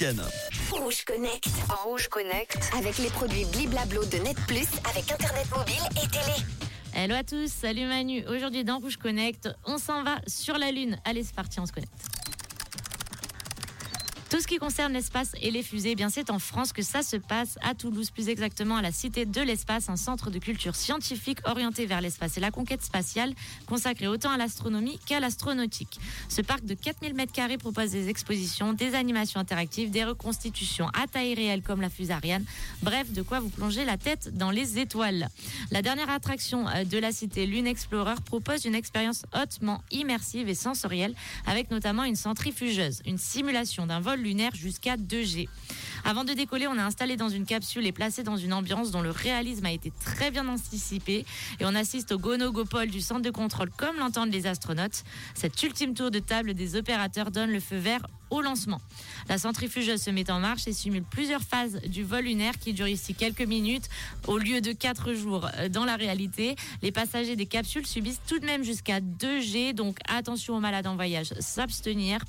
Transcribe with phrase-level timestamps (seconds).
[0.00, 0.22] week-end.
[0.70, 1.48] Rouge Connect.
[1.70, 2.70] En Rouge Connect.
[2.76, 6.46] Avec les produits Bliblablo de Net Plus, avec Internet mobile et télé.
[6.94, 8.24] Hello à tous, salut Manu.
[8.28, 10.98] Aujourd'hui dans Rouge Connect, on s'en va sur la Lune.
[11.04, 11.92] Allez, c'est parti, on se connecte.
[14.30, 17.02] Tout ce qui concerne l'espace et les fusées, eh bien c'est en France que ça
[17.02, 20.76] se passe, à Toulouse, plus exactement à la Cité de l'Espace, un centre de culture
[20.76, 23.32] scientifique orienté vers l'espace et la conquête spatiale,
[23.64, 25.98] consacré autant à l'astronomie qu'à l'astronautique.
[26.28, 31.32] Ce parc de 4000 m2 propose des expositions, des animations interactives, des reconstitutions à taille
[31.32, 32.44] réelle comme la fusée Ariane,
[32.82, 35.28] bref, de quoi vous plonger la tête dans les étoiles.
[35.70, 40.54] La dernière attraction euh, de la Cité Lune Explorer propose une expérience hautement immersive et
[40.54, 41.14] sensorielle,
[41.46, 45.48] avec notamment une centrifugeuse, une simulation d'un vol lunaire jusqu'à 2G.
[46.04, 49.02] Avant de décoller, on est installé dans une capsule et placé dans une ambiance dont
[49.02, 51.24] le réalisme a été très bien anticipé.
[51.60, 55.04] Et on assiste au gonogopole du centre de contrôle comme l'entendent les astronautes.
[55.34, 58.80] Cet ultime tour de table des opérateurs donne le feu vert au lancement.
[59.28, 62.88] La centrifugeuse se met en marche et simule plusieurs phases du vol lunaire qui dure
[62.88, 63.88] ici quelques minutes
[64.26, 65.48] au lieu de 4 jours.
[65.70, 70.56] Dans la réalité, les passagers des capsules subissent tout de même jusqu'à 2G, donc attention
[70.56, 72.20] aux malades en voyage, s'abstenir.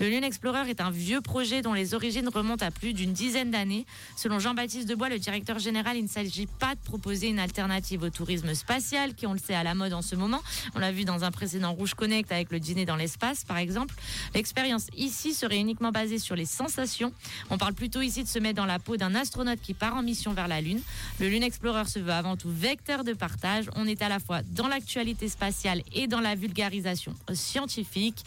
[0.00, 3.50] Le Lune Explorer est un vieux projet dont les origines remontent à plus d'une dizaine
[3.50, 3.86] d'années.
[4.16, 8.10] Selon Jean-Baptiste Debois, le directeur général, il ne s'agit pas de proposer une alternative au
[8.10, 10.42] tourisme spatial qui, on le sait, à la mode en ce moment.
[10.74, 13.94] On l'a vu dans un précédent Rouge Connect avec le dîner dans l'espace, par exemple.
[14.34, 17.12] L'expérience ici serait uniquement basée sur les sensations.
[17.50, 20.02] On parle plutôt ici de se mettre dans la peau d'un astronaute qui part en
[20.02, 20.80] mission vers la Lune.
[21.20, 23.66] Le Lune Explorer se veut avant tout vecteur de partage.
[23.76, 28.24] On est à la fois dans l'actualité spatiale et dans la vulgarisation scientifique.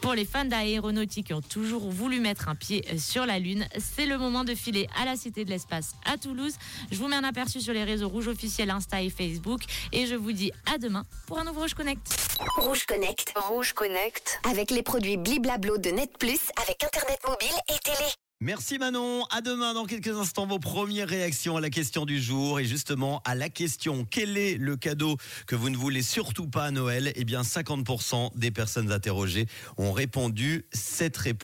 [0.00, 4.06] Pour les fans d'aéronautique qui ont toujours voulu mettre un pied sur la Lune, c'est
[4.06, 6.54] le moment de filer à la Cité de l'Espace à Toulouse.
[6.90, 10.16] Je vous mets un aperçu sur les réseaux rouges officiels Insta et Facebook et je
[10.16, 12.25] vous dis à demain pour un nouveau Rouge Connect.
[12.38, 13.32] Rouge Connect.
[13.36, 14.40] Rouge Connect.
[14.50, 18.10] Avec les produits Bliblablo de Net Plus, avec Internet mobile et télé.
[18.42, 19.24] Merci Manon.
[19.30, 23.22] À demain dans quelques instants vos premières réactions à la question du jour et justement
[23.24, 27.12] à la question quel est le cadeau que vous ne voulez surtout pas à Noël?
[27.16, 29.46] Eh bien 50% des personnes interrogées
[29.78, 31.34] ont répondu cette réponse.